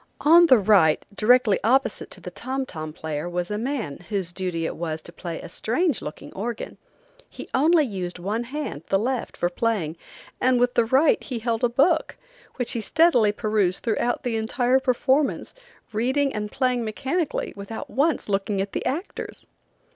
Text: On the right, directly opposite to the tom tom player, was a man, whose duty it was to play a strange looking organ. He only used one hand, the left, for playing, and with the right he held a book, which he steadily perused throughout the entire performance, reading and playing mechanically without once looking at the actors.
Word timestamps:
On 0.21 0.47
the 0.47 0.57
right, 0.57 1.05
directly 1.13 1.59
opposite 1.63 2.09
to 2.09 2.19
the 2.19 2.31
tom 2.31 2.65
tom 2.65 2.91
player, 2.91 3.29
was 3.29 3.51
a 3.51 3.57
man, 3.59 3.97
whose 4.09 4.31
duty 4.31 4.65
it 4.65 4.75
was 4.75 4.99
to 5.03 5.13
play 5.13 5.39
a 5.39 5.47
strange 5.47 6.01
looking 6.01 6.33
organ. 6.33 6.79
He 7.29 7.47
only 7.53 7.85
used 7.85 8.17
one 8.17 8.45
hand, 8.45 8.81
the 8.89 8.97
left, 8.97 9.37
for 9.37 9.47
playing, 9.47 9.97
and 10.41 10.59
with 10.59 10.73
the 10.73 10.85
right 10.85 11.23
he 11.23 11.37
held 11.37 11.63
a 11.63 11.69
book, 11.69 12.17
which 12.55 12.71
he 12.71 12.81
steadily 12.81 13.31
perused 13.31 13.83
throughout 13.83 14.23
the 14.23 14.37
entire 14.37 14.79
performance, 14.79 15.53
reading 15.93 16.33
and 16.33 16.51
playing 16.51 16.83
mechanically 16.83 17.53
without 17.55 17.87
once 17.87 18.27
looking 18.27 18.59
at 18.59 18.71
the 18.73 18.83
actors. 18.87 19.45